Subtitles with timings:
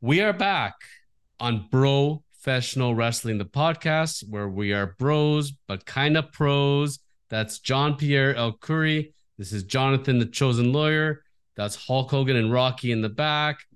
[0.00, 0.76] We are back
[1.40, 7.00] on Bropressional Wrestling, the podcast where we are bros, but kind of pros.
[7.30, 9.12] That's John Pierre El Curry.
[9.38, 11.24] This is Jonathan, the chosen lawyer.
[11.56, 13.66] That's Hulk Hogan and Rocky in the back.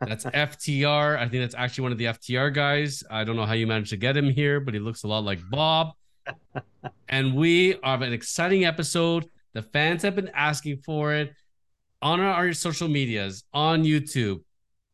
[0.00, 1.16] That's FTR.
[1.16, 3.04] I think that's actually one of the FTR guys.
[3.08, 5.22] I don't know how you managed to get him here, but he looks a lot
[5.22, 5.92] like Bob.
[7.08, 9.26] and we have an exciting episode.
[9.52, 11.32] The fans have been asking for it
[12.02, 14.40] on our social medias, on YouTube.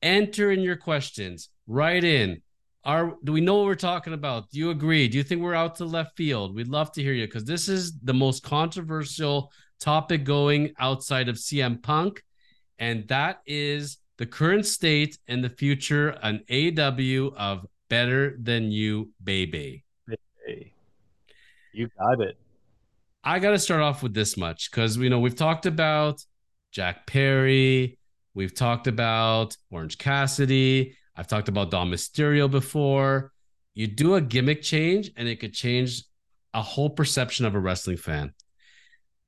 [0.05, 1.49] Enter in your questions.
[1.67, 2.43] Write in.
[2.85, 4.51] Are do we know what we're talking about?
[4.51, 5.09] Do you agree?
[5.09, 6.55] Do you think we're out to left field?
[6.55, 9.51] We'd love to hear you because this is the most controversial
[9.81, 12.23] topic going outside of CM Punk,
[12.79, 19.11] and that is the current state and the future an AEW of Better Than You,
[19.23, 19.85] baby.
[21.73, 22.37] You got it.
[23.25, 26.23] I got to start off with this much because you know we've talked about
[26.71, 27.99] Jack Perry,
[28.35, 33.33] we've talked about Orange Cassidy, I've talked about Dom Mysterio before.
[33.75, 36.03] You do a gimmick change, and it could change
[36.53, 38.33] a whole perception of a wrestling fan.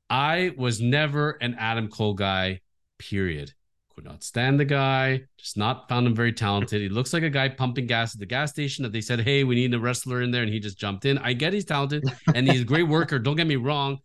[0.09, 2.61] I was never an Adam Cole guy,
[2.99, 3.53] period.
[3.95, 6.83] Could not stand the guy, just not found him very talented.
[6.83, 9.43] He looks like a guy pumping gas at the gas station that they said, Hey,
[9.43, 11.19] we need a wrestler in there, and he just jumped in.
[11.19, 13.19] I get he's talented and he's a great worker.
[13.19, 13.99] Don't get me wrong.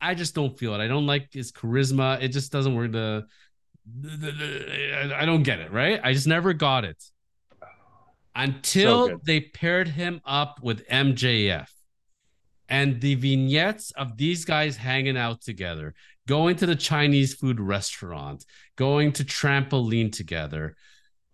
[0.00, 0.80] I just don't feel it.
[0.80, 2.22] I don't like his charisma.
[2.22, 2.92] It just doesn't work.
[2.92, 3.26] The,
[3.86, 6.00] I don't get it, right?
[6.02, 7.02] I just never got it
[8.34, 11.68] until so they paired him up with MJF
[12.68, 15.94] and the vignettes of these guys hanging out together,
[16.26, 18.44] going to the Chinese food restaurant,
[18.76, 20.74] going to trampoline together.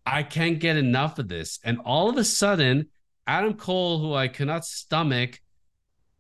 [0.04, 1.60] I can't get enough of this.
[1.62, 2.88] And all of a sudden,
[3.26, 5.40] Adam Cole, who I cannot stomach,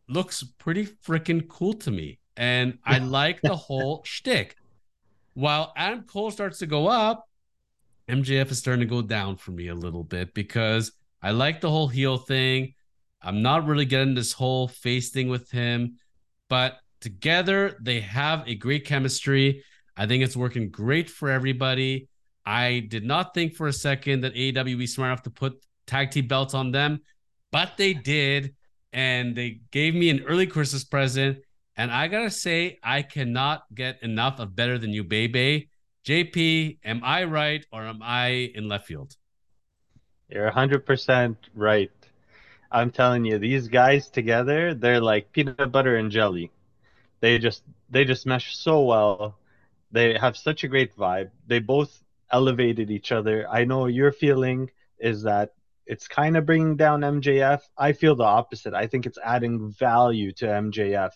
[0.08, 2.20] looks pretty freaking cool to me.
[2.36, 4.56] And I like the whole shtick.
[5.34, 7.28] While Adam Cole starts to go up,
[8.08, 11.70] MJF is starting to go down for me a little bit because I like the
[11.70, 12.74] whole heel thing.
[13.22, 15.98] I'm not really getting this whole face thing with him,
[16.48, 19.62] but together they have a great chemistry.
[19.96, 22.08] I think it's working great for everybody.
[22.44, 26.10] I did not think for a second that AEW be smart enough to put tag
[26.10, 27.00] team belts on them,
[27.52, 28.54] but they did.
[28.92, 31.38] And they gave me an early Christmas present.
[31.80, 35.70] And I gotta say, I cannot get enough of Better Than You, baby.
[36.04, 39.16] JP, am I right or am I in left field?
[40.28, 41.90] You're 100% right.
[42.70, 46.50] I'm telling you, these guys together, they're like peanut butter and jelly.
[47.20, 49.38] They just they just mesh so well.
[49.90, 51.30] They have such a great vibe.
[51.46, 53.48] They both elevated each other.
[53.48, 55.54] I know your feeling is that
[55.86, 57.62] it's kind of bringing down MJF.
[57.78, 58.74] I feel the opposite.
[58.74, 61.12] I think it's adding value to MJF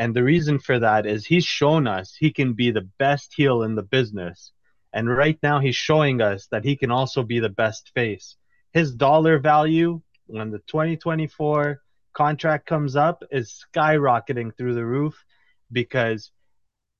[0.00, 3.62] and the reason for that is he's shown us he can be the best heel
[3.62, 4.50] in the business.
[4.94, 8.36] And right now he's showing us that he can also be the best face.
[8.72, 11.82] His dollar value when the 2024
[12.14, 15.22] contract comes up is skyrocketing through the roof
[15.70, 16.32] because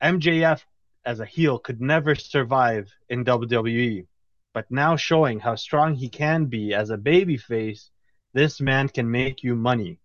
[0.02, 0.60] MJF
[1.02, 4.08] as a heel could never survive in WWE.
[4.52, 7.88] But now showing how strong he can be as a babyface,
[8.34, 10.00] this man can make you money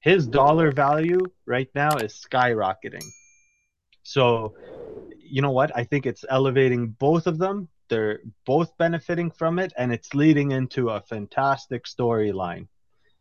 [0.00, 3.04] his dollar value right now is skyrocketing.
[4.02, 4.54] So,
[5.18, 5.76] you know what?
[5.76, 7.68] I think it's elevating both of them.
[7.88, 12.68] They're both benefiting from it, and it's leading into a fantastic storyline.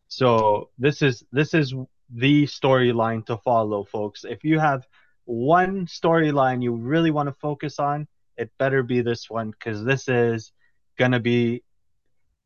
[0.07, 1.73] So this is this is
[2.13, 4.23] the storyline to follow, folks.
[4.23, 4.88] If you have
[5.25, 8.07] one storyline you really want to focus on,
[8.38, 10.51] it better be this one because this is
[10.97, 11.63] gonna be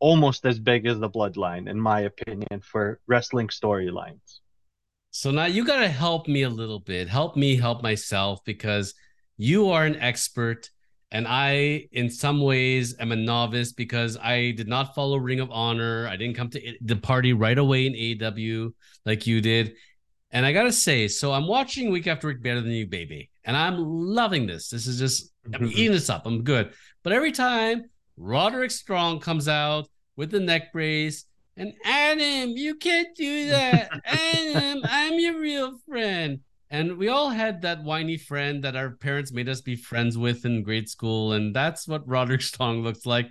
[0.03, 4.39] almost as big as the bloodline, in my opinion, for wrestling storylines.
[5.11, 7.07] So now you got to help me a little bit.
[7.07, 8.95] Help me help myself because
[9.37, 10.69] you are an expert
[11.09, 15.49] and I, in some ways, am a novice because I did not follow Ring of
[15.51, 16.05] Honor.
[16.09, 18.73] I didn't come to the party right away in AEW
[19.05, 19.75] like you did.
[20.31, 23.29] And I got to say, so I'm watching week after week better than you, baby.
[23.45, 24.67] And I'm loving this.
[24.67, 25.65] This is just, I'm mm-hmm.
[25.67, 26.25] eating this up.
[26.25, 26.73] I'm good.
[27.03, 27.83] But every time
[28.17, 31.25] Roderick Strong comes out with the neck brace.
[31.55, 33.89] And Adam, you can't do that.
[34.05, 36.39] Adam, I'm your real friend.
[36.69, 40.43] And we all had that whiny friend that our parents made us be friends with
[40.45, 41.33] in grade school.
[41.33, 43.29] And that's what Roderick Strong looks like.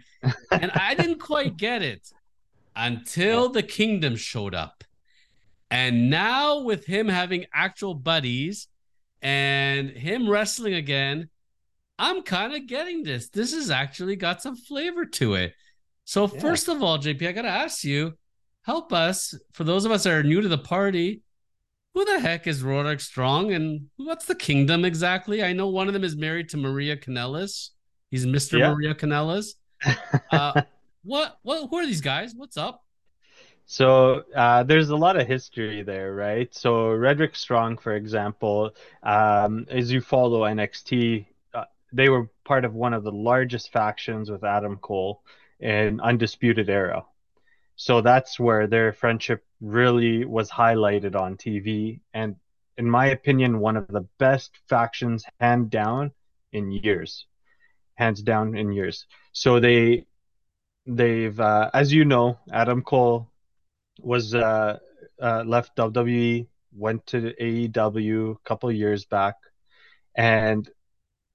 [0.53, 2.09] And I didn't quite get it
[2.77, 4.85] until the kingdom showed up.
[5.73, 8.69] And now, with him having actual buddies
[9.23, 11.31] and him wrestling again,
[11.99, 13.29] I'm kind of getting this.
[13.29, 15.55] This has actually got some flavor to it.
[16.13, 16.41] So yeah.
[16.41, 18.13] first of all, JP, I gotta ask you,
[18.67, 21.23] help us for those of us that are new to the party.
[21.95, 25.43] Who the heck is Roderick Strong, and what's the kingdom exactly?
[25.43, 27.71] I know one of them is married to Maria Kanellis.
[28.11, 28.75] He's Mister yeah.
[28.75, 29.55] Maria Kanellis.
[30.31, 30.61] Uh,
[31.03, 32.35] what what who are these guys?
[32.37, 32.85] What's up?
[33.65, 36.55] So uh, there's a lot of history there, right?
[36.55, 41.25] So Roderick Strong, for example, um, as you follow NXT,
[41.55, 45.23] uh, they were part of one of the largest factions with Adam Cole
[45.63, 47.05] in Undisputed Era.
[47.77, 52.37] So that's where their friendship really was highlighted on TV, and
[52.77, 56.13] in my opinion, one of the best factions hand down
[56.53, 57.27] in years,
[57.95, 59.07] hands down in years.
[59.33, 60.07] So they
[60.87, 63.31] they've uh, as you know, Adam Cole
[64.01, 64.79] was uh,
[65.21, 69.37] uh, left WWE, went to AEW a couple years back,
[70.17, 70.69] and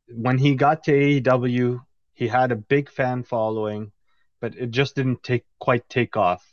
[0.09, 1.81] when he got to AEW,
[2.13, 3.91] he had a big fan following,
[4.39, 6.43] but it just didn't take quite take off.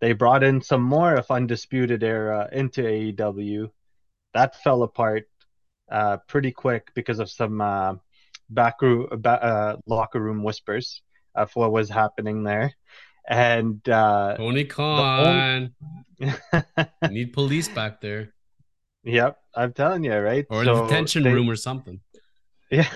[0.00, 3.70] They brought in some more of Undisputed Era into AEW.
[4.34, 5.28] That fell apart
[5.90, 7.94] uh, pretty quick because of some uh,
[8.50, 11.02] back room, uh, locker room whispers
[11.34, 12.74] of what was happening there
[13.28, 15.72] and uh, Tony Khan.
[16.20, 16.34] Only...
[17.10, 18.32] need police back there.
[19.04, 20.46] Yep, I'm telling you, right?
[20.50, 21.32] Or so detention they...
[21.32, 22.00] room or something.
[22.72, 22.88] Yeah,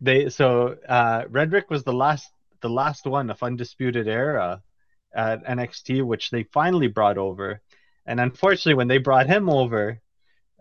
[0.00, 4.62] they so uh, Roderick was the last the last one of undisputed era
[5.14, 7.60] at NXT, which they finally brought over,
[8.08, 10.00] and unfortunately, when they brought him over,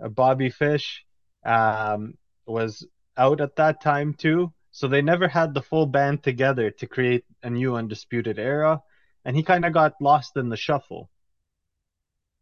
[0.03, 1.05] uh, Bobby Fish
[1.45, 2.85] um, was
[3.15, 7.23] out at that time too, so they never had the full band together to create
[7.41, 8.81] a new Undisputed Era,
[9.23, 11.09] and he kind of got lost in the shuffle.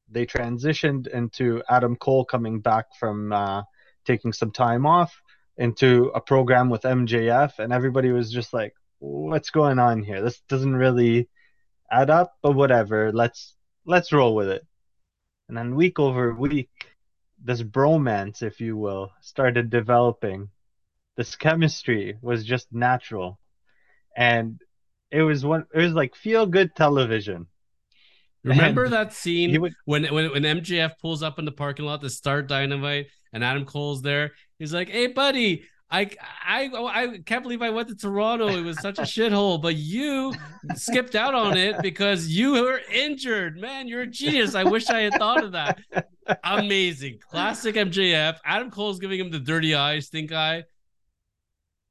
[0.10, 3.64] They transitioned into Adam Cole coming back from uh,
[4.06, 5.22] taking some time off
[5.58, 10.22] into a program with MJF, and everybody was just like, "What's going on here?
[10.22, 11.30] This doesn't really
[11.92, 13.12] add up, but whatever.
[13.12, 13.56] Let's
[13.86, 14.66] let's roll with it."
[15.48, 16.70] And then week over week,
[17.44, 20.50] this bromance, if you will, started developing
[21.16, 23.40] this chemistry was just natural
[24.16, 24.62] and
[25.12, 27.48] it was one it was like feel good television
[28.44, 32.02] remember and that scene would, when, when when mjf pulls up in the parking lot
[32.02, 35.64] to start dynamite and adam cole's there he's like hey buddy
[35.96, 36.10] I,
[36.46, 38.48] I I can't believe I went to Toronto.
[38.48, 40.34] It was such a shithole, but you
[40.76, 43.58] skipped out on it because you were injured.
[43.58, 44.56] Man, you're a genius.
[44.56, 45.80] I wish I had thought of that.
[46.44, 47.20] Amazing.
[47.30, 48.38] Classic MJF.
[48.46, 50.64] Adam Cole's giving him the dirty eyes, stink eye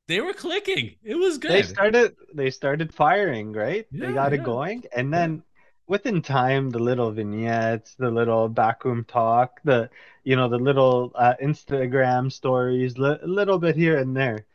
[0.06, 0.96] they were clicking.
[1.02, 1.50] It was good.
[1.50, 3.86] They started they started firing, right?
[3.90, 4.40] Yeah, they got yeah.
[4.40, 4.84] it going.
[4.94, 5.40] And then yeah.
[5.86, 9.88] within time the little vignettes, the little backroom talk, the
[10.24, 14.46] you know, the little uh, Instagram stories, a li- little bit here and there.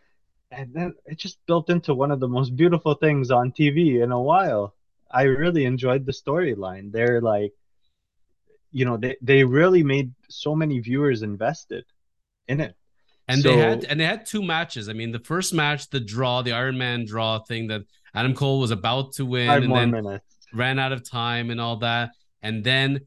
[0.52, 4.12] And then it just built into one of the most beautiful things on TV in
[4.12, 4.74] a while.
[5.12, 6.92] I really enjoyed the storyline.
[6.92, 7.54] They're like
[8.72, 11.86] you know, they, they really made so many viewers invested
[12.48, 12.76] in it.
[13.28, 14.90] And so, they had and they had two matches.
[14.90, 17.84] I mean, the first match, the draw, the Iron Man draw thing that
[18.16, 20.26] Adam Cole was about to win and then minutes.
[20.52, 22.12] ran out of time and all that.
[22.42, 23.02] And then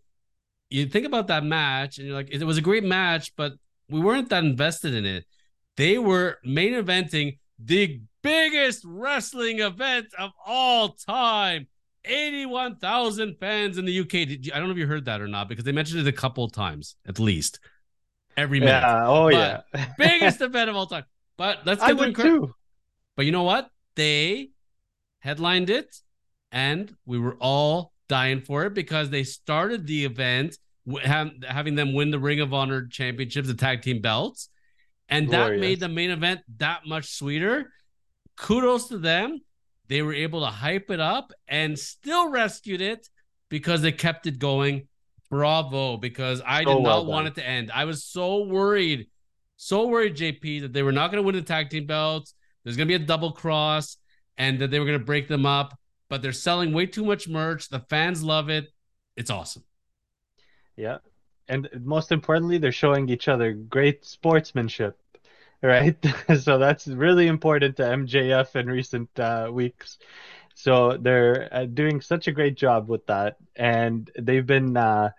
[0.72, 3.52] you think about that match and you're like, it was a great match, but
[3.88, 5.24] we weren't that invested in it.
[5.76, 11.66] They were main eventing the biggest wrestling event of all time.
[12.04, 14.14] 81,000 fans in the UK.
[14.14, 16.12] You, I don't know if you heard that or not because they mentioned it a
[16.12, 17.60] couple times at least
[18.36, 18.72] every minute.
[18.72, 19.06] Yeah.
[19.06, 19.86] Oh but yeah.
[19.98, 21.04] biggest event of all time.
[21.36, 22.30] But let's give them credit.
[22.30, 22.54] Too.
[23.16, 23.68] But you know what?
[23.94, 24.50] They
[25.20, 25.94] headlined it,
[26.50, 30.58] and we were all dying for it because they started the event
[31.02, 34.48] having them win the Ring of Honor championships, the tag team belts,
[35.08, 35.50] and Glorious.
[35.50, 37.70] that made the main event that much sweeter.
[38.36, 39.40] Kudos to them.
[39.88, 43.08] They were able to hype it up and still rescued it
[43.50, 44.88] because they kept it going
[45.32, 47.70] Bravo, because I did not want it to end.
[47.72, 49.06] I was so worried,
[49.56, 52.34] so worried, JP, that they were not going to win the tag team belts.
[52.62, 53.96] There's going to be a double cross
[54.36, 55.78] and that they were going to break them up.
[56.10, 57.70] But they're selling way too much merch.
[57.70, 58.66] The fans love it.
[59.16, 59.64] It's awesome.
[60.76, 60.98] Yeah.
[61.48, 64.98] And most importantly, they're showing each other great sportsmanship,
[65.62, 65.96] right?
[66.40, 69.98] so that's really important to MJF in recent uh, weeks.
[70.54, 75.10] So they're uh, doing such a great job with that, and they've been uh,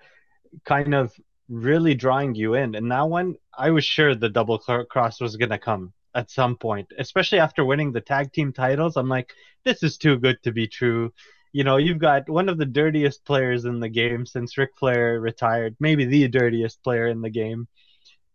[0.66, 1.14] kind of
[1.50, 2.76] really drawing you in.
[2.76, 6.92] And that one, I was sure the double cross was gonna come at some point,
[6.98, 8.96] especially after winning the tag team titles.
[8.98, 9.34] I'm like,
[9.66, 11.14] this is too good to be true.
[11.54, 15.20] You know, you've got one of the dirtiest players in the game since Ric Flair
[15.20, 17.68] retired, maybe the dirtiest player in the game,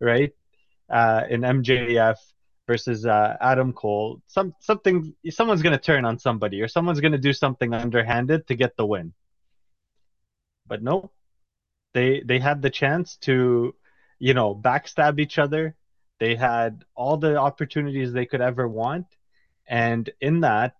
[0.01, 0.33] right?
[0.89, 2.17] Uh, in MJF
[2.69, 7.33] versus uh, Adam Cole, some something someone's gonna turn on somebody or someone's gonna do
[7.33, 9.13] something underhanded to get the win.
[10.67, 11.11] But no,
[11.95, 13.75] they they had the chance to,
[14.21, 15.75] you know, backstab each other.
[16.21, 19.07] They had all the opportunities they could ever want,
[19.67, 20.75] and in that,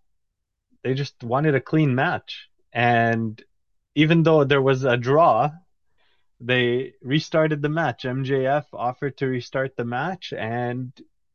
[0.89, 2.49] they just wanted a clean match.
[2.73, 3.43] And
[3.95, 5.51] even though there was a draw,
[6.41, 8.05] they restarted the match.
[8.05, 10.91] MJF offered to restart the match and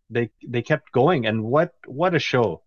[0.10, 2.64] they they kept going and what what a show.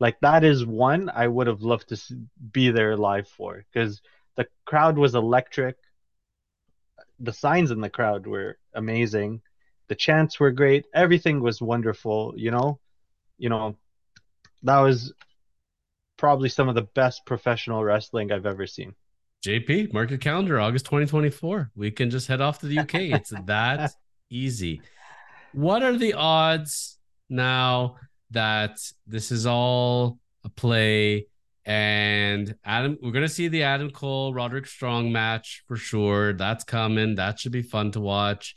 [0.00, 2.16] Like that is one I would have loved to
[2.50, 4.02] be there live for because
[4.34, 5.76] the crowd was electric.
[7.20, 9.42] The signs in the crowd were amazing.
[9.86, 10.86] The chants were great.
[10.92, 12.80] Everything was wonderful, you know.
[13.38, 13.76] You know,
[14.64, 15.12] that was
[16.16, 18.94] probably some of the best professional wrestling I've ever seen.
[19.44, 21.70] JP, mark your calendar, August 2024.
[21.76, 22.94] We can just head off to the UK.
[22.94, 23.92] It's that
[24.30, 24.80] easy.
[25.52, 27.96] What are the odds now
[28.30, 31.26] that this is all a play
[31.64, 36.32] and Adam we're going to see the Adam Cole Roderick Strong match for sure.
[36.32, 37.16] That's coming.
[37.16, 38.54] That should be fun to watch.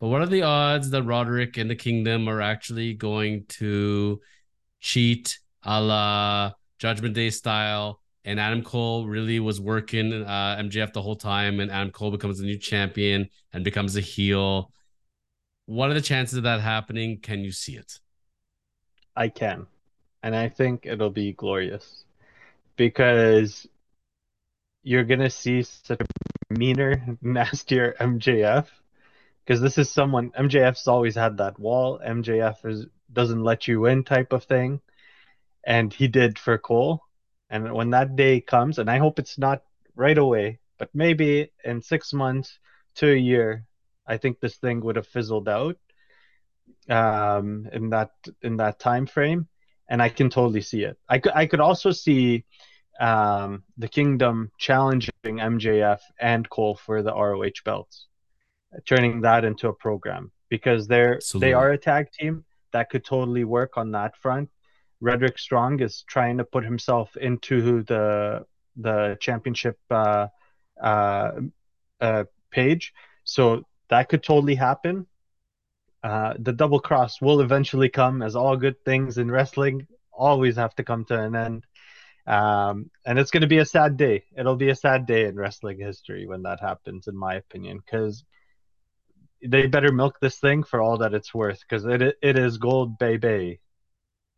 [0.00, 4.20] But what are the odds that Roderick and the Kingdom are actually going to
[4.80, 11.00] cheat a la Judgment Day style and Adam Cole really was working uh, MJF the
[11.00, 14.72] whole time, and Adam Cole becomes a new champion and becomes a heel.
[15.66, 17.20] What are the chances of that happening?
[17.20, 18.00] Can you see it?
[19.14, 19.66] I can,
[20.24, 22.04] and I think it'll be glorious
[22.74, 23.66] because
[24.82, 28.66] you're gonna see such a meaner, nastier MJF.
[29.44, 32.00] Because this is someone MJF's always had that wall.
[32.04, 34.80] MJF is doesn't let you in type of thing,
[35.66, 37.02] and he did for Cole
[37.50, 39.62] and when that day comes, and I hope it's not
[39.94, 42.58] right away, but maybe in six months
[42.96, 43.64] to a year,
[44.06, 45.78] I think this thing would have fizzled out
[46.88, 48.10] um, in that
[48.42, 49.48] in that time frame,
[49.88, 50.98] and I can totally see it.
[51.08, 52.44] I could I could also see
[52.98, 58.06] um, the Kingdom challenging MJF and Cole for the ROH belts,
[58.88, 61.48] turning that into a program because they're Absolutely.
[61.48, 64.50] they are a tag team that could totally work on that front.
[65.00, 70.28] Roderick Strong is trying to put himself into the the championship uh,
[70.80, 71.32] uh,
[72.00, 72.92] uh, page,
[73.24, 75.06] so that could totally happen.
[76.02, 80.74] Uh, the double cross will eventually come, as all good things in wrestling always have
[80.76, 81.64] to come to an end.
[82.26, 84.24] Um, and it's going to be a sad day.
[84.36, 88.24] It'll be a sad day in wrestling history when that happens, in my opinion, because
[89.44, 92.98] they better milk this thing for all that it's worth, because it it is gold,
[92.98, 93.60] baby.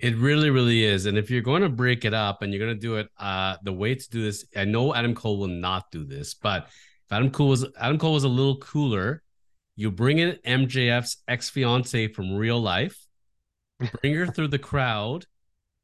[0.00, 1.07] It really, really is.
[1.07, 3.57] And if you're going to break it up and you're going to do it, uh,
[3.64, 7.12] the way to do this, I know Adam Cole will not do this, but if
[7.12, 9.23] Adam Cole was Adam Cole was a little cooler,
[9.75, 12.97] you bring in MJF's ex fiance from real life,
[14.00, 15.26] bring her through the crowd.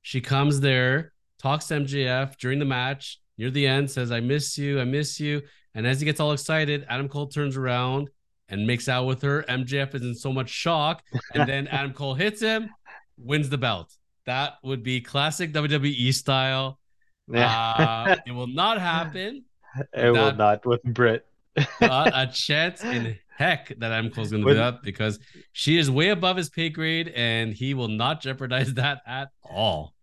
[0.02, 4.56] She comes there, talks to MJF during the match near the end, says, I miss
[4.58, 5.42] you, I miss you.
[5.74, 8.10] And as he gets all excited, Adam Cole turns around
[8.48, 9.44] and makes out with her.
[9.48, 11.02] MJF is in so much shock.
[11.34, 12.70] And then Adam Cole hits him,
[13.16, 13.92] wins the belt.
[14.26, 16.78] That would be classic WWE style.
[17.28, 17.46] Yeah.
[17.48, 19.44] Uh, it will not happen.
[19.92, 21.26] It will not with Britt.
[21.80, 25.18] not a chance in heck that Adam Cole's going to do that because
[25.52, 29.94] she is way above his pay grade and he will not jeopardize that at all.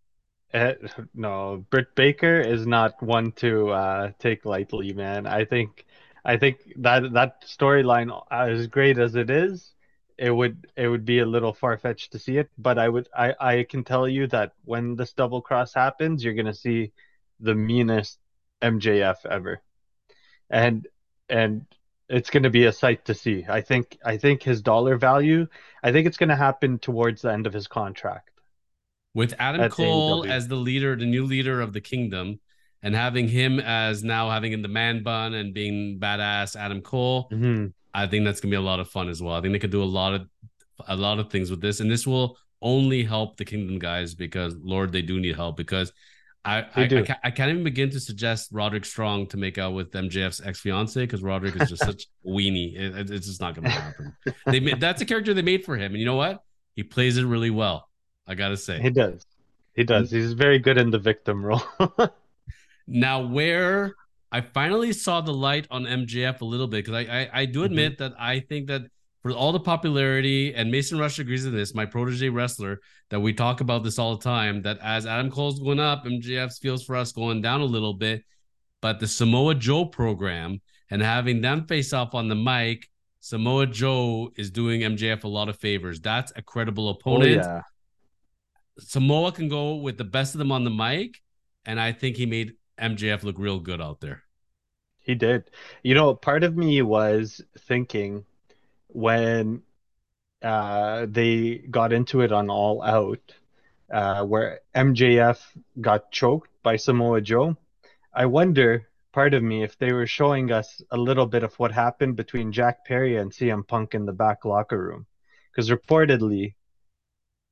[0.54, 0.74] Uh,
[1.14, 5.26] no, Britt Baker is not one to uh, take lightly, man.
[5.26, 5.86] I think,
[6.26, 9.72] I think that that storyline, as great as it is,
[10.18, 13.08] it would it would be a little far fetched to see it, but I would
[13.16, 16.92] I I can tell you that when this double cross happens, you're gonna see
[17.40, 18.20] the meanest
[18.62, 19.62] MJF ever,
[20.50, 20.88] and
[21.30, 21.66] and
[22.10, 23.46] it's gonna be a sight to see.
[23.48, 25.48] I think I think his dollar value.
[25.84, 28.30] I think it's gonna happen towards the end of his contract.
[29.14, 32.40] With Adam Cole as the leader, the new leader of the kingdom,
[32.82, 37.30] and having him as now having in the man bun and being badass Adam Cole.
[37.32, 37.68] Mm-hmm.
[37.94, 39.36] I think that's gonna be a lot of fun as well.
[39.36, 40.28] I think they could do a lot of
[40.88, 44.56] a lot of things with this, and this will only help the Kingdom guys because
[44.62, 45.92] Lord, they do need help because
[46.44, 49.92] I I, I, I, can't even begin to suggest Roderick Strong to make out with
[49.92, 52.76] MJF's ex fiance because Roderick is just such a weenie.
[52.76, 54.16] It, it's just not gonna happen.
[54.48, 56.44] they made, that's a character they made for him, and you know what?
[56.76, 57.90] He plays it really well.
[58.28, 59.26] I gotta say, he does.
[59.76, 60.12] He does.
[60.12, 61.64] He's very good in the victim role.
[62.88, 63.96] now, where
[64.32, 67.60] I finally saw the light on MJF a little bit because I, I, I do
[67.60, 67.66] mm-hmm.
[67.66, 68.04] admit mm-hmm.
[68.04, 68.84] that I think that
[69.22, 73.34] for all the popularity and Mason Rush agrees with this, my protege wrestler, that we
[73.34, 74.64] talk about this all the time.
[74.64, 78.24] That as Adam Cole's going up, MJF feels for us going down a little bit.
[78.82, 80.60] But the Samoa Joe program
[80.90, 85.50] and having them face off on the mic, Samoa Joe is doing MJF a lot
[85.50, 86.02] of favors.
[86.02, 87.44] That's a credible oh, opponent.
[87.44, 87.62] Oh, yeah.
[88.80, 91.22] Samoa can go with the best of them on the mic,
[91.66, 94.24] and I think he made MJF look real good out there.
[95.00, 95.50] He did.
[95.84, 98.26] You know, part of me was thinking
[98.88, 99.64] when
[100.42, 103.34] uh, they got into it on All Out,
[103.92, 105.40] uh, where MJF
[105.80, 107.58] got choked by Samoa Joe.
[108.14, 111.72] I wonder, part of me, if they were showing us a little bit of what
[111.72, 115.06] happened between Jack Perry and CM Punk in the back locker room.
[115.52, 116.56] Because reportedly,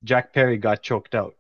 [0.04, 1.36] Jack Perry got choked out.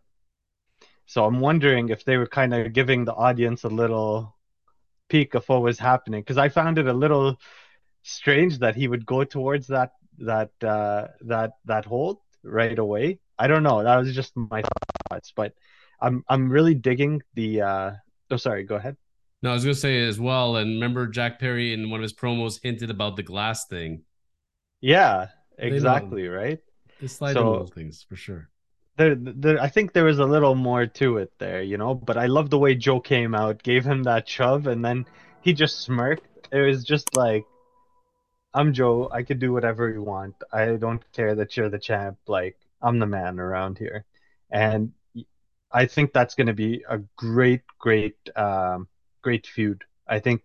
[1.10, 4.38] So I'm wondering if they were kind of giving the audience a little
[5.10, 6.22] peek of what was happening.
[6.22, 7.40] Because I found it a little
[8.04, 13.18] strange that he would go towards that that uh, that that hold right away.
[13.40, 13.82] I don't know.
[13.82, 14.62] That was just my
[15.10, 15.56] thoughts, but
[16.00, 17.62] I'm I'm really digging the.
[17.64, 17.92] Uh...
[18.30, 18.64] Oh, sorry.
[18.64, 18.96] Go ahead.
[19.42, 20.58] No, I was gonna say as well.
[20.58, 24.04] And remember, Jack Perry in one of his promos hinted about the glass thing.
[24.80, 26.28] Yeah, exactly.
[26.28, 26.60] Right.
[27.02, 28.52] The slide so, those things for sure.
[29.00, 31.96] There, there, I think there was a little more to it there, you know.
[31.96, 35.06] But I love the way Joe came out, gave him that shove, and then
[35.42, 36.50] he just smirked.
[36.52, 37.46] It was just like,
[38.54, 39.10] "I'm Joe.
[39.10, 40.36] I could do whatever you want.
[40.52, 42.18] I don't care that you're the champ.
[42.28, 44.04] Like, I'm the man around here."
[44.52, 44.92] And
[45.72, 48.90] I think that's going to be a great, great, um,
[49.22, 49.86] great feud.
[50.08, 50.42] I think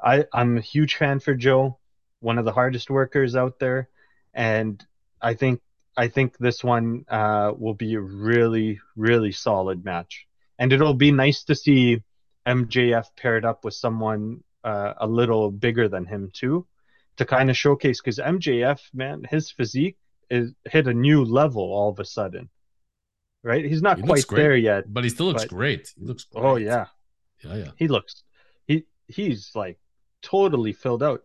[0.00, 1.78] I, I'm a huge fan for Joe,
[2.20, 3.88] one of the hardest workers out there,
[4.32, 4.86] and
[5.20, 5.60] I think
[5.96, 10.26] I think this one uh, will be a really, really solid match,
[10.58, 12.02] and it'll be nice to see
[12.46, 16.66] MJF paired up with someone uh, a little bigger than him too,
[17.16, 19.98] to kind of showcase because MJF, man, his physique
[20.30, 22.48] is hit a new level all of a sudden
[23.42, 23.64] right?
[23.64, 25.92] He's not he quite there yet, but he still looks but, great.
[25.98, 26.26] He looks.
[26.34, 26.50] Oh, great.
[26.50, 26.86] Oh yeah,
[27.44, 27.70] yeah, yeah.
[27.76, 28.22] He looks.
[28.66, 29.78] He he's like
[30.22, 31.24] totally filled out,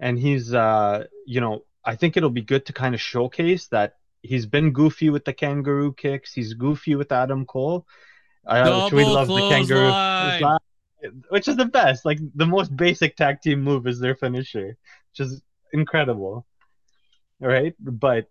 [0.00, 3.96] and he's uh you know I think it'll be good to kind of showcase that
[4.26, 6.32] he's been goofy with the kangaroo kicks.
[6.32, 7.86] He's goofy with Adam Cole.
[8.46, 10.58] Uh, which we love the kangaroo, line.
[11.30, 12.04] which is the best.
[12.04, 14.76] Like the most basic tag team move is their finisher,
[15.10, 15.42] which is
[15.72, 16.46] incredible.
[17.40, 18.28] Right, but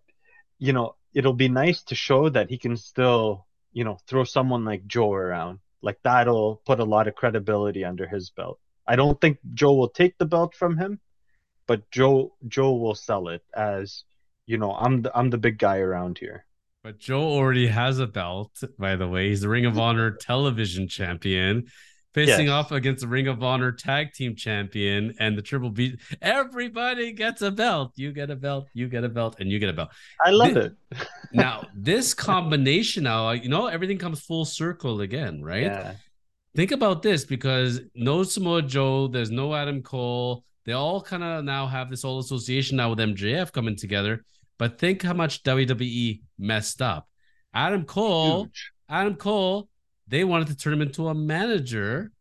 [0.58, 4.66] you know it'll be nice to show that he can still, you know, throw someone
[4.66, 5.60] like Joe around.
[5.80, 8.60] Like that'll put a lot of credibility under his belt.
[8.86, 11.00] I don't think Joe will take the belt from him,
[11.66, 14.04] but Joe Joe will sell it as,
[14.46, 16.44] you know, I'm the I'm the big guy around here.
[16.82, 19.28] But Joe already has a belt, by the way.
[19.28, 21.66] He's the Ring of Honor television champion
[22.16, 22.52] facing yes.
[22.52, 25.98] off against the Ring of Honor tag team champion and the Triple B.
[26.22, 27.92] Everybody gets a belt.
[27.96, 29.90] You get a belt, you get a belt, and you get a belt.
[30.24, 31.08] I love this, it.
[31.32, 35.64] now, this combination now, you know, everything comes full circle again, right?
[35.64, 35.94] Yeah.
[36.54, 40.42] Think about this because no Samoa Joe, there's no Adam Cole.
[40.64, 44.24] They all kind of now have this whole association now with MJF coming together.
[44.58, 47.08] But think how much WWE messed up.
[47.52, 48.72] Adam Cole, Huge.
[48.88, 49.68] Adam Cole
[50.08, 52.12] they wanted to turn him into a manager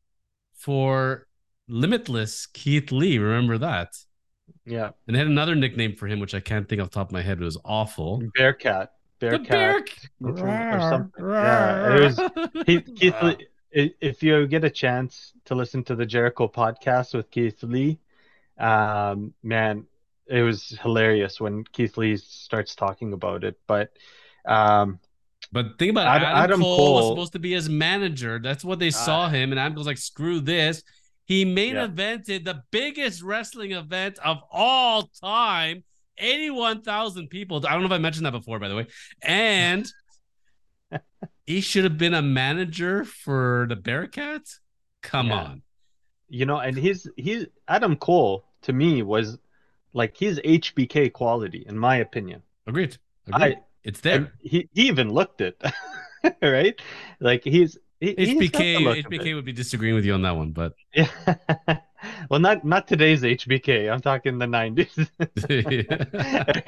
[0.53, 1.27] for
[1.67, 3.17] Limitless Keith Lee.
[3.17, 3.95] Remember that?
[4.65, 4.91] Yeah.
[5.07, 7.13] And they had another nickname for him, which I can't think off the top of
[7.13, 7.39] my head.
[7.39, 8.21] It was awful.
[8.35, 8.91] Bearcat.
[9.19, 9.47] Bearcat.
[10.19, 10.77] Bear...
[10.77, 11.25] or something.
[11.25, 11.95] Yeah.
[11.95, 13.37] It was he, Keith Lee.
[13.77, 17.99] If you get a chance to listen to the Jericho podcast with Keith Lee,
[18.57, 19.85] um, man,
[20.27, 23.59] it was hilarious when Keith Lee starts talking about it.
[23.67, 23.91] But
[24.45, 24.99] um,
[25.51, 28.39] but think about Adam, Adam Cole, Cole, was supposed to be his manager.
[28.41, 30.83] That's what they uh, saw him, and Adam was like, "Screw this."
[31.25, 31.88] He main yeah.
[31.88, 35.83] evented the biggest wrestling event of all time,
[36.17, 37.65] eighty-one thousand people.
[37.65, 38.88] I don't know if I mentioned that before, by the way.
[39.21, 39.88] And
[41.45, 44.59] he should have been a manager for the Bearcats.
[45.01, 45.43] Come yeah.
[45.43, 45.61] on,
[46.27, 49.38] you know, and he's he's Adam Cole to me was
[49.95, 52.43] like he's HBK quality in my opinion.
[52.67, 52.97] Agreed.
[53.27, 53.58] Agreed.
[53.58, 54.34] I it's there.
[54.41, 55.62] he, he even looked it,
[56.41, 56.79] right?
[57.19, 59.03] Like he's he, HBK.
[59.03, 61.08] HBK would be disagreeing with you on that one, but yeah.
[62.29, 63.91] well, not not today's HBK.
[63.91, 65.08] I'm talking the '90s,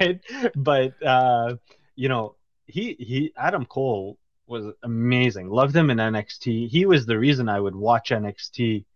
[0.00, 0.52] right?
[0.56, 1.56] But uh,
[1.96, 2.36] you know,
[2.66, 5.50] he he Adam Cole was amazing.
[5.50, 6.68] Loved him in NXT.
[6.68, 8.86] He was the reason I would watch NXT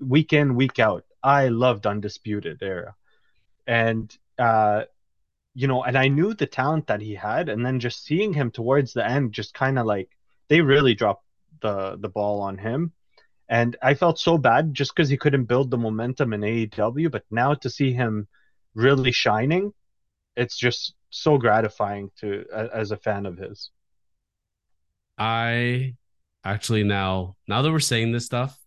[0.00, 1.04] week in week out.
[1.22, 2.94] I loved Undisputed Era,
[3.66, 4.84] and uh,
[5.54, 8.50] you know, and I knew the talent that he had, and then just seeing him
[8.50, 10.10] towards the end, just kind of like
[10.48, 11.24] they really dropped
[11.60, 12.92] the the ball on him,
[13.48, 17.10] and I felt so bad just because he couldn't build the momentum in AEW.
[17.10, 18.28] But now to see him
[18.74, 19.72] really shining,
[20.36, 23.70] it's just so gratifying to as a fan of his.
[25.18, 25.94] I
[26.44, 28.58] actually now now that we're saying this stuff,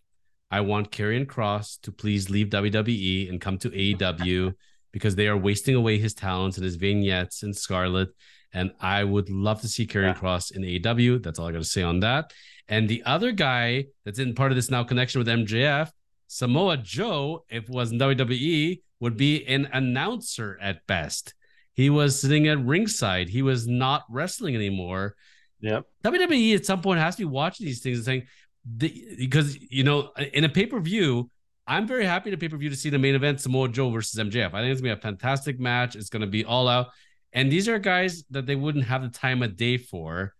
[0.50, 4.54] I want Karrion Kross to please leave WWE and come to AEW
[4.92, 8.10] because they are wasting away his talents and his vignettes and Scarlett.
[8.52, 10.20] And I would love to see Karrion yeah.
[10.20, 11.22] Kross in AEW.
[11.22, 12.32] That's all I got to say on that.
[12.68, 15.90] And the other guy that's in part of this now connection with MJF,
[16.26, 21.34] Samoa Joe, if it wasn't WWE, would be an announcer at best.
[21.74, 23.28] He was sitting at ringside.
[23.28, 25.16] He was not wrestling anymore.
[25.60, 25.86] Yep.
[26.04, 28.22] WWE at some point has to be watching these things and saying,
[28.64, 31.30] the, because you know in a pay per view,
[31.70, 34.20] I'm very happy to pay per view to see the main event Samoa Joe versus
[34.20, 34.52] MJF.
[34.52, 35.94] I think it's gonna be a fantastic match.
[35.94, 36.88] It's gonna be all out,
[37.32, 40.34] and these are guys that they wouldn't have the time of day for.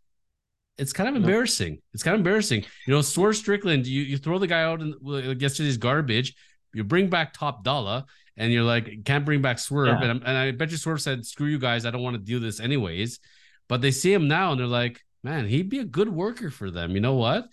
[0.76, 1.78] It's kind of embarrassing.
[1.94, 2.64] It's kind of embarrassing.
[2.86, 4.94] You know, Swerve Strickland, you, you throw the guy out in
[5.38, 6.34] yesterday's garbage.
[6.72, 10.00] You bring back Top Dolla, and you're like, can't bring back Swerve.
[10.00, 10.10] Yeah.
[10.10, 11.84] And, and I bet you Swerve said, screw you guys.
[11.84, 13.20] I don't want to do this anyways.
[13.68, 16.70] But they see him now and they're like, man, he'd be a good worker for
[16.70, 16.92] them.
[16.92, 17.46] You know what?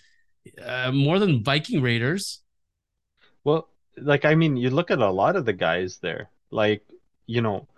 [0.64, 2.42] Uh, more than Viking Raiders.
[3.48, 6.84] Well, like I mean, you look at a lot of the guys there, like
[7.28, 7.70] you know,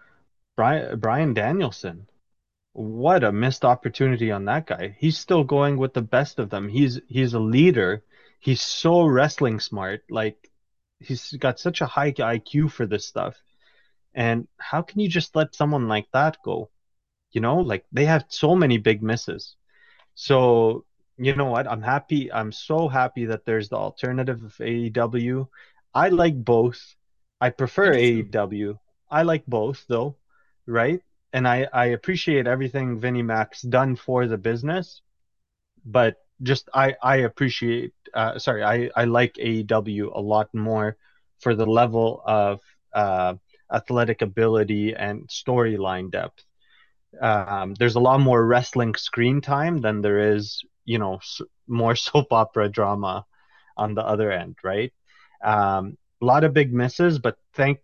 [0.55, 2.07] Brian Bryan Danielson.
[2.73, 4.95] What a missed opportunity on that guy.
[4.99, 6.69] He's still going with the best of them.
[6.69, 8.03] He's he's a leader.
[8.39, 10.01] He's so wrestling smart.
[10.09, 10.49] Like
[10.99, 13.35] he's got such a high IQ for this stuff.
[14.15, 16.71] And how can you just let someone like that go?
[17.31, 19.55] You know, like they have so many big misses.
[20.15, 20.85] So,
[21.19, 21.67] you know what?
[21.67, 22.31] I'm happy.
[22.31, 25.47] I'm so happy that there's the alternative of AEW.
[25.93, 26.79] I like both.
[27.41, 28.79] I prefer AEW.
[29.11, 30.15] I like both though,
[30.65, 31.01] right?
[31.33, 35.01] And I, I appreciate everything Vinnie Mac's done for the business,
[35.85, 40.97] but just I, I appreciate uh, sorry, I, I like AEW a lot more
[41.39, 42.61] for the level of
[42.93, 43.35] uh,
[43.71, 46.43] athletic ability and storyline depth
[47.21, 51.19] um, there's a lot more wrestling screen time than there is, you know,
[51.67, 53.25] more soap opera drama
[53.77, 54.91] on the other end, right?
[55.43, 57.79] Um, a lot of big misses, but thank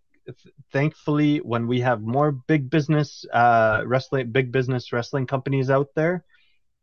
[0.73, 6.25] thankfully when we have more big business uh, wrestling big business wrestling companies out there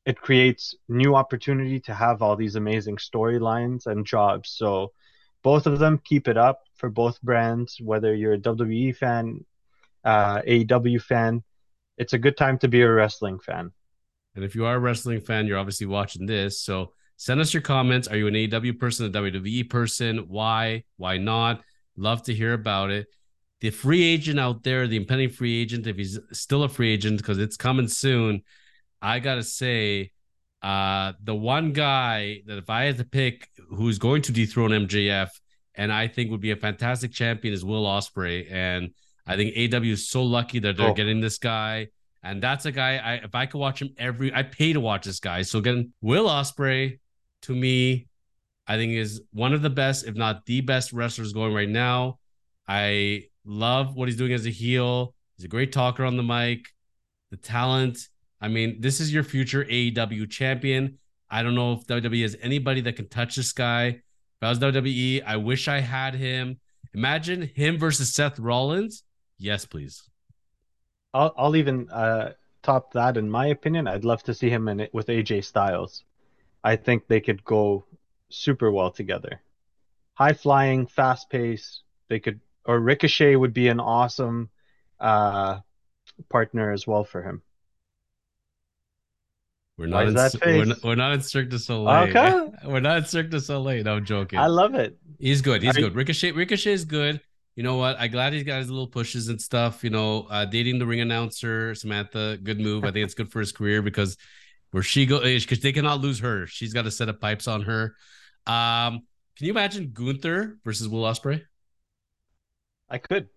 [0.07, 4.93] it creates new opportunity to have all these amazing storylines and jobs so
[5.43, 9.45] both of them keep it up for both brands whether you're a wwe fan
[10.05, 11.43] uh, aew fan
[11.99, 13.73] it's a good time to be a wrestling fan.
[14.35, 16.61] And if you are a wrestling fan, you're obviously watching this.
[16.61, 18.09] So send us your comments.
[18.09, 20.19] Are you an AEW person, a WWE person?
[20.29, 20.85] Why?
[20.97, 21.63] Why not?
[21.97, 23.07] Love to hear about it.
[23.61, 27.19] The free agent out there, the impending free agent, if he's still a free agent,
[27.19, 28.43] because it's coming soon,
[29.01, 30.11] I gotta say,
[30.63, 35.29] uh, the one guy that if I had to pick who's going to dethrone MJF
[35.75, 38.51] and I think would be a fantastic champion is Will Ospreay.
[38.51, 38.91] And
[39.27, 40.95] I think AEW is so lucky that they're oh.
[40.95, 41.89] getting this guy.
[42.23, 45.05] And that's a guy I if I could watch him every I pay to watch
[45.07, 45.43] this guy.
[45.43, 46.99] So again, Will Ospreay
[47.43, 48.07] to me,
[48.67, 52.19] I think is one of the best, if not the best wrestlers going right now.
[52.69, 55.15] I love what he's doing as a heel.
[55.37, 56.67] He's a great talker on the mic.
[57.31, 57.99] The talent.
[58.41, 60.99] I mean, this is your future AEW champion.
[61.31, 63.87] I don't know if WWE has anybody that can touch this guy.
[63.87, 66.61] If I was WWE, I wish I had him.
[66.95, 69.03] Imagine him versus Seth Rollins.
[69.39, 70.09] Yes, please.
[71.15, 73.87] I'll I'll even uh, top that in my opinion.
[73.87, 76.05] I'd love to see him in it with AJ Styles.
[76.65, 77.85] I think they could go
[78.29, 79.41] super well together.
[80.15, 81.83] High flying, fast pace.
[82.09, 84.51] They could or Ricochet would be an awesome
[85.01, 85.61] uh,
[86.29, 87.43] partner as well for him.
[89.79, 92.09] We're not, in, we're not, we're not in Cirque du Soleil.
[92.09, 92.51] Okay.
[92.67, 93.83] We're not in Cirque du Soleil.
[93.83, 94.39] No, I'm joking.
[94.39, 94.97] I love it.
[95.19, 95.63] He's good.
[95.63, 95.95] He's Are good.
[95.97, 97.21] Ricochet Ricochet is good
[97.55, 97.97] you know what?
[97.99, 99.85] I'm glad he's got his little pushes and stuff.
[99.85, 102.85] You know, uh, dating the ring announcer Samantha, good move.
[102.85, 104.17] I think it's good for his career because
[104.71, 106.47] where she goes, because they cannot lose her.
[106.47, 107.95] She's got a set of pipes on her.
[108.47, 109.01] Um,
[109.37, 111.43] can you imagine Gunther versus Will Ospreay?
[112.89, 113.29] I could.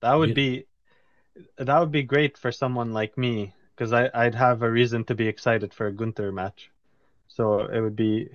[0.00, 0.66] That would be
[1.56, 5.14] that would be great for someone like me because I I'd have a reason to
[5.14, 6.70] be excited for a Gunther match.
[7.28, 8.28] So it would be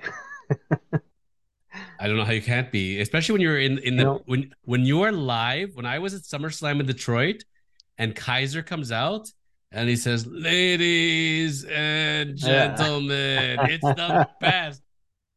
[2.00, 4.86] I don't know how you can't be, especially when you're in in the when when
[4.86, 5.76] you are live.
[5.76, 7.44] When I was at SummerSlam in Detroit,
[7.98, 9.32] and Kaiser comes out
[9.72, 13.68] and he says, "Ladies and gentlemen, yeah.
[13.68, 14.82] it's the best.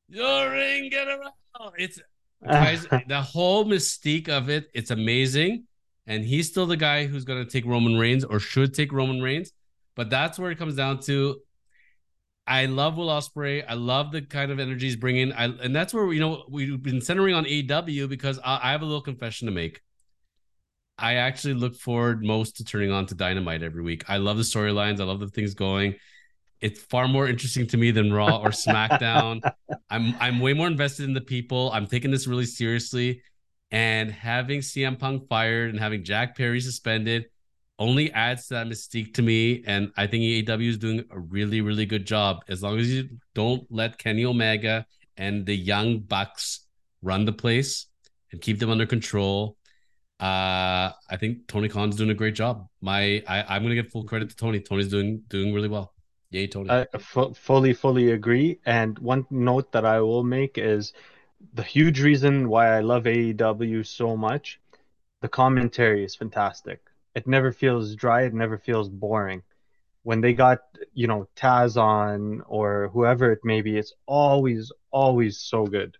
[0.08, 1.32] Your ring get around."
[1.78, 2.00] It's
[2.44, 4.70] Kaiser, the whole mystique of it.
[4.74, 5.64] It's amazing,
[6.06, 9.20] and he's still the guy who's going to take Roman Reigns or should take Roman
[9.20, 9.52] Reigns.
[9.96, 11.40] But that's where it comes down to
[12.50, 13.64] I love Will Ospreay.
[13.66, 15.32] I love the kind of energy he's bringing.
[15.32, 18.82] I, and that's where you know we've been centering on AEW because I, I have
[18.82, 19.80] a little confession to make.
[20.98, 24.02] I actually look forward most to turning on to Dynamite every week.
[24.08, 25.00] I love the storylines.
[25.00, 25.94] I love the things going.
[26.60, 29.48] It's far more interesting to me than Raw or SmackDown.
[29.90, 31.70] I'm I'm way more invested in the people.
[31.72, 33.22] I'm taking this really seriously,
[33.70, 37.26] and having CM Punk fired and having Jack Perry suspended
[37.80, 39.64] only adds to that mystique to me.
[39.66, 42.44] And I think AEW is doing a really, really good job.
[42.48, 46.66] As long as you don't let Kenny Omega and the young Bucks
[47.02, 47.86] run the place
[48.30, 49.56] and keep them under control.
[50.20, 52.68] Uh, I think Tony Khan's doing a great job.
[52.82, 54.60] My, I, I'm gonna give full credit to Tony.
[54.60, 55.94] Tony's doing doing really well.
[56.30, 56.70] Yay, Tony.
[56.70, 58.60] I f- fully, fully agree.
[58.66, 60.92] And one note that I will make is
[61.54, 64.60] the huge reason why I love AEW so much.
[65.22, 66.89] The commentary is fantastic.
[67.14, 68.22] It never feels dry.
[68.22, 69.42] It never feels boring.
[70.02, 70.60] When they got,
[70.94, 75.96] you know, Taz on or whoever it may be, it's always, always so good.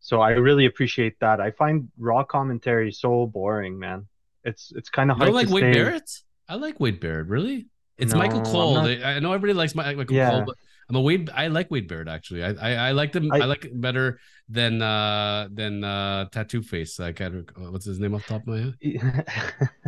[0.00, 1.40] So I really appreciate that.
[1.40, 4.08] I find Raw commentary so boring, man.
[4.44, 5.72] It's it's kind of You hard don't like to Wade stay.
[5.74, 6.10] Barrett?
[6.48, 7.28] I like Wade Barrett.
[7.28, 7.66] Really?
[7.98, 8.74] It's No, Michael Cole.
[8.74, 10.30] not- I know everybody likes Michael Yeah.
[10.30, 10.56] Cole, but
[10.88, 11.30] I'm a Wade.
[11.32, 12.42] I like Wade Barrett actually.
[12.42, 13.30] I I, I like them.
[13.30, 16.98] I, I- like it better than uh than uh Tattoo Face.
[16.98, 17.48] I can't.
[17.70, 19.26] What's his name off the top of my head?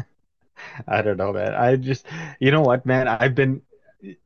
[0.88, 1.54] I don't know, man.
[1.54, 2.06] I just,
[2.40, 3.08] you know what, man?
[3.08, 3.62] I've been,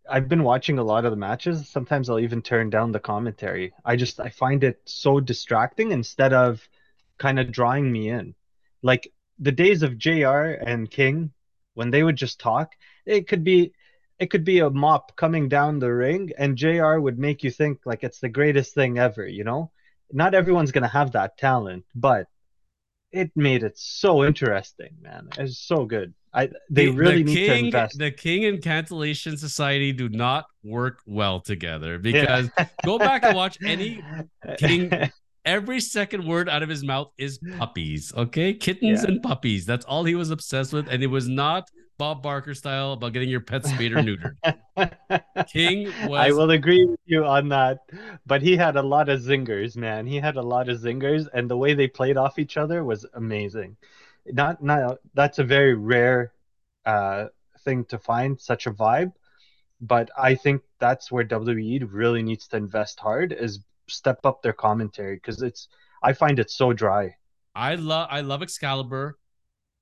[0.09, 1.69] I've been watching a lot of the matches.
[1.69, 3.73] Sometimes I'll even turn down the commentary.
[3.85, 6.67] I just, I find it so distracting instead of
[7.19, 8.35] kind of drawing me in.
[8.83, 11.33] Like the days of JR and King,
[11.75, 12.73] when they would just talk,
[13.07, 13.73] it could be,
[14.19, 17.81] it could be a mop coming down the ring, and JR would make you think
[17.87, 19.71] like it's the greatest thing ever, you know?
[20.13, 22.27] Not everyone's gonna have that talent, but
[23.13, 25.29] it made it so interesting, man.
[25.39, 26.13] It's so good.
[26.35, 27.99] I they The- really the need king, to invest.
[27.99, 31.99] The King and Cancellation Society do not work well together Yeah.
[31.99, 32.51] because
[32.85, 34.03] go back and watch any
[34.59, 34.93] King-
[35.47, 38.13] every second word out of his mouth is puppies.
[38.15, 39.09] Okay, kittens Yeah.
[39.11, 39.65] and puppies.
[39.65, 43.29] That's all he was obsessed with, and it was not Bob Barker style about getting
[43.29, 44.37] your pet spayed or neutered.
[45.49, 46.21] King was.
[46.21, 47.81] I will agree with you on that,
[48.25, 50.07] but he had a lot of zingers, man.
[50.07, 53.05] He had a lot of zingers, and the way they played off each other was
[53.15, 53.77] amazing.
[54.27, 56.33] Not, not that's a very rare
[56.87, 57.27] uh,
[57.65, 59.13] thing to find such a vibe,
[59.81, 64.53] but I think that's where WWE really needs to invest hard is step up their
[64.53, 65.69] commentary because it's
[66.03, 67.17] I find it so dry.
[67.55, 68.09] I love.
[68.11, 69.19] I love Excalibur.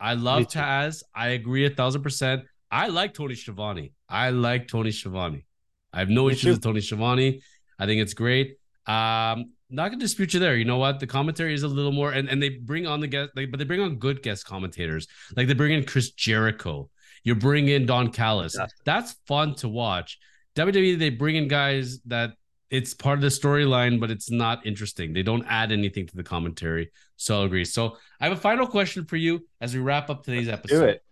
[0.00, 0.48] I love.
[0.48, 1.02] Taz.
[1.14, 2.44] I agree a thousand percent.
[2.70, 3.92] I like Tony Schiavone.
[4.08, 5.46] I like Tony Schiavone.
[5.92, 6.50] I have no Me issues too.
[6.52, 7.40] with Tony Schiavone.
[7.78, 8.56] I think it's great.
[8.86, 10.56] Um, not gonna dispute you there.
[10.56, 11.00] You know what?
[11.00, 13.58] The commentary is a little more, and, and they bring on the guest, they, but
[13.58, 15.08] they bring on good guest commentators.
[15.36, 16.90] Like they bring in Chris Jericho.
[17.24, 18.56] You bring in Don Callis.
[18.84, 20.18] That's fun to watch.
[20.54, 22.30] WWE they bring in guys that
[22.70, 25.12] it's part of the storyline, but it's not interesting.
[25.12, 26.90] They don't add anything to the commentary.
[27.16, 27.64] So I'll agree.
[27.64, 30.80] So I have a final question for you as we wrap up today's episode.
[30.80, 31.02] Do it.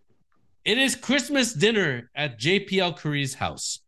[0.64, 3.80] It is Christmas dinner at JPL Curry's house.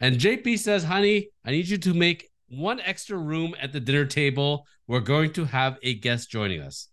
[0.00, 4.04] And JP says, honey, I need you to make one extra room at the dinner
[4.04, 4.66] table.
[4.86, 6.88] We're going to have a guest joining us.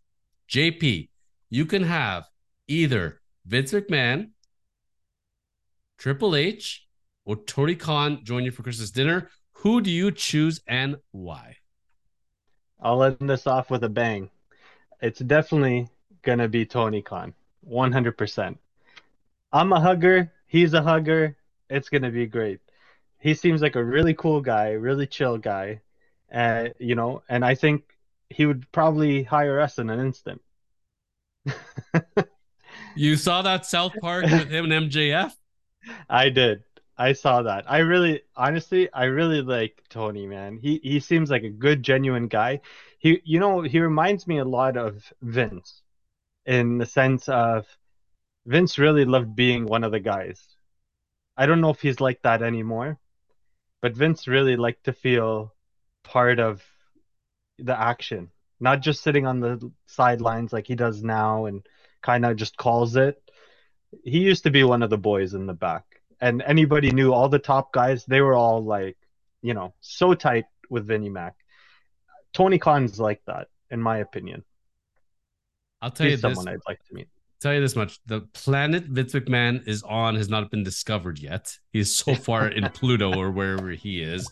[0.49, 1.09] JP,
[1.49, 2.23] you can have
[2.67, 4.31] either Vince McMahon,
[5.97, 6.87] Triple H,
[7.25, 9.29] or Tony Khan join you for Christmas dinner.
[9.63, 11.55] Who do you choose and why?
[12.81, 14.29] I'll end this off with a bang.
[15.01, 15.87] It's definitely
[16.21, 18.57] gonna be Tony Khan, 100%.
[19.53, 20.33] I'm a hugger.
[20.47, 21.37] He's a hugger.
[21.69, 22.59] It's gonna be great.
[23.19, 25.79] He seems like a really cool guy, really chill guy,
[26.33, 27.23] uh, you know.
[27.29, 27.83] And I think
[28.29, 30.41] he would probably hire us in an instant.
[32.95, 35.33] You saw that South Park with him and MJF?
[36.09, 36.63] I did.
[37.03, 37.65] I saw that.
[37.69, 40.57] I really, honestly, I really like Tony, man.
[40.57, 42.61] He he seems like a good, genuine guy.
[42.97, 45.81] He, you know, he reminds me a lot of Vince,
[46.45, 47.67] in the sense of
[48.45, 50.39] Vince really loved being one of the guys.
[51.35, 52.99] I don't know if he's like that anymore,
[53.81, 55.53] but Vince really liked to feel
[56.03, 56.63] part of
[57.59, 58.29] the action,
[58.61, 61.67] not just sitting on the sidelines like he does now and
[62.01, 63.21] kind of just calls it.
[64.05, 65.92] He used to be one of the boys in the back
[66.23, 68.05] and anybody knew all the top guys.
[68.05, 68.97] They were all like,
[69.41, 71.33] you know, so tight with Vinnie Mac.
[72.33, 74.43] Tony Khan's like that, in my opinion.
[75.81, 76.37] I'll tell He's you this.
[76.37, 77.07] someone I'd like to meet.
[77.41, 81.57] tell you this much: the planet Vince McMahon is on has not been discovered yet.
[81.71, 84.31] He's so far in Pluto or wherever he is.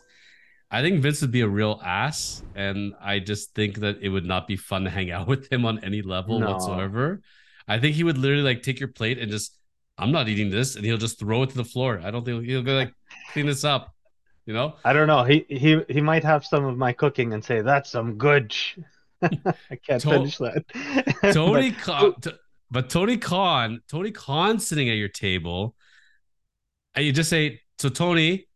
[0.73, 4.25] I think Vince would be a real ass, and I just think that it would
[4.25, 6.51] not be fun to hang out with him on any level No.
[6.51, 7.21] whatsoever.
[7.67, 9.57] I think he would literally like take your plate and just,
[10.01, 12.01] I'm not eating this, and he'll just throw it to the floor.
[12.03, 12.93] I don't think he'll go like
[13.33, 13.93] clean this up,
[14.45, 14.75] you know.
[14.83, 15.23] I don't know.
[15.23, 18.51] He he he might have some of my cooking and say that's some good.
[18.51, 18.77] sh-"
[19.21, 20.65] I can't To- finish that.
[21.33, 22.13] Tony But- Khan,
[22.71, 25.75] but Tony Khan, Tony Khan sitting at your table,
[26.95, 28.47] and you just say, "So Tony,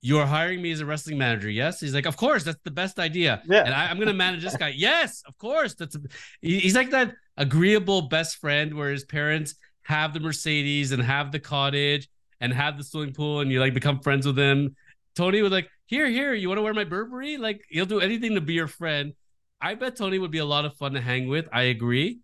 [0.00, 2.70] you are hiring me as a wrestling manager, yes?" He's like, "Of course, that's the
[2.70, 3.62] best idea." Yeah.
[3.64, 4.68] and I, I'm gonna manage this guy.
[4.76, 5.74] yes, of course.
[5.74, 6.00] That's a,
[6.40, 9.54] he's like that agreeable best friend where his parents
[9.88, 12.08] have the Mercedes and have the cottage
[12.40, 14.76] and have the swimming pool, and you like become friends with him.
[15.16, 18.34] Tony was like, "Here, here, you want to wear my Burberry?" Like he'll do anything
[18.34, 19.14] to be your friend.
[19.60, 21.48] I bet Tony would be a lot of fun to hang with.
[21.52, 22.20] I agree,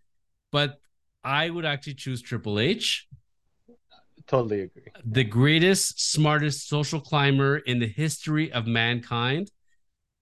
[0.52, 0.78] but
[1.24, 3.08] I would actually choose Triple H.
[4.26, 4.84] totally agree.
[5.04, 9.50] The greatest, smartest social climber in the history of mankind,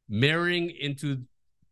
[0.08, 1.22] marrying into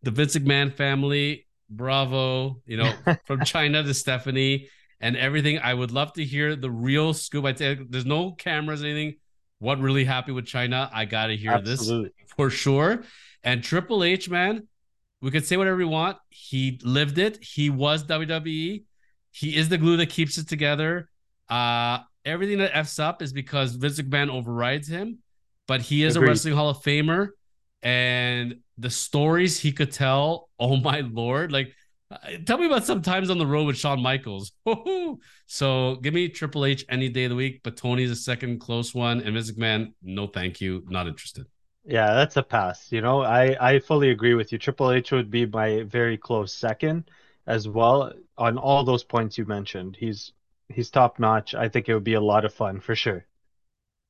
[0.03, 1.47] the Vince McMahon family.
[1.73, 2.93] Bravo, you know,
[3.25, 4.69] from Chyna to Stephanie
[5.01, 5.59] and everything.
[5.59, 7.45] I would love to hear the real scoop.
[7.45, 9.17] I think there's no cameras, anything.
[9.59, 10.91] What really happened with Chyna?
[10.93, 12.13] I gotta hear Absolutely.
[12.19, 13.03] this for sure.
[13.43, 14.69] And Triple H, man,
[15.21, 16.17] we could say whatever we want.
[16.31, 17.43] He lived it.
[17.45, 18.85] He was WWE.
[19.33, 21.09] He is the glue that keeps it together.
[21.49, 25.19] Uh, everything that f's up is because Vince McMahon overrides him,
[25.67, 26.27] but he is Agreed.
[26.27, 27.29] a wrestling Hall of Famer,
[27.83, 30.49] and the stories he could tell.
[30.63, 31.53] Oh my lord!
[31.53, 31.73] Like,
[32.47, 34.53] tell me about some times on the road with Shawn Michaels.
[35.47, 38.95] so give me Triple H any day of the week, but Tony's a second close
[38.95, 41.47] one, and Vince McMahon, no thank you, not interested.
[41.85, 42.93] Yeah, that's a pass.
[42.93, 44.59] You know, I I fully agree with you.
[44.59, 47.11] Triple H would be my very close second
[47.47, 49.97] as well on all those points you mentioned.
[49.99, 50.33] He's
[50.69, 51.55] he's top notch.
[51.55, 53.27] I think it would be a lot of fun for sure.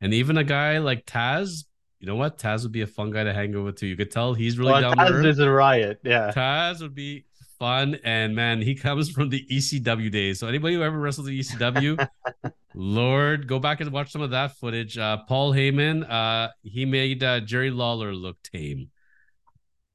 [0.01, 1.65] And even a guy like Taz,
[2.01, 2.39] you know what?
[2.39, 3.83] Taz would be a fun guy to hang over with.
[3.83, 6.01] You could tell he's really well, down Taz is a riot.
[6.03, 7.25] Yeah, Taz would be
[7.61, 10.41] fun, and man, he comes from the ECW days.
[10.41, 12.09] So anybody who ever wrestled the ECW,
[12.75, 14.99] Lord, go back and watch some of that footage.
[14.99, 18.91] Uh, Paul Heyman, uh, he made uh, Jerry Lawler look tame.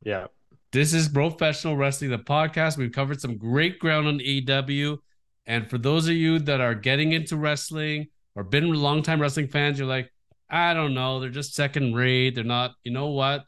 [0.04, 0.28] Yeah.
[0.72, 2.78] This is Bropressional Wrestling, the podcast.
[2.78, 5.00] We've covered some great ground on AEW.
[5.48, 9.80] And for those of you that are getting into wrestling or been longtime wrestling fans,
[9.80, 10.12] you're like,
[10.50, 12.36] I don't know, they're just second rate.
[12.36, 13.46] They're not, you know what?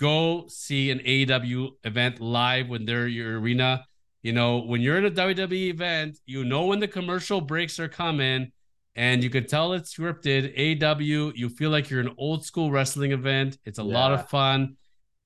[0.00, 3.84] Go see an AEW event live when they're your arena.
[4.22, 7.88] You know, when you're in a WWE event, you know when the commercial breaks are
[7.88, 8.52] coming
[8.96, 10.56] and you can tell it's scripted.
[10.56, 13.58] AEW, you feel like you're an old school wrestling event.
[13.64, 13.94] It's a yeah.
[13.94, 14.76] lot of fun,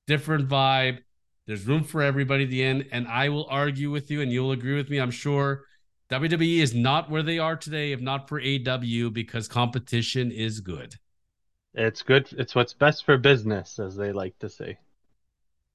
[0.07, 0.99] different vibe.
[1.47, 2.87] There's room for everybody at the end.
[2.91, 5.65] And I will argue with you, and you'll agree with me, I'm sure.
[6.11, 10.95] WWE is not where they are today if not for AEW because competition is good.
[11.73, 12.27] It's good.
[12.37, 14.77] It's what's best for business, as they like to say.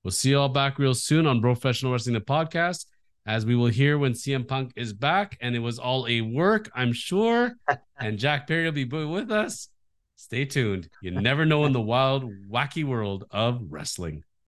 [0.02, 2.86] We'll see you all back real soon on Bropressional Wrestling the podcast,
[3.26, 5.38] as we will hear when CM Punk is back.
[5.40, 7.52] And it was all a work, I'm sure.
[7.98, 9.68] and Jack Perry will be with us.
[10.16, 10.88] Stay tuned.
[11.00, 14.24] You never know in the wild, wacky world of wrestling.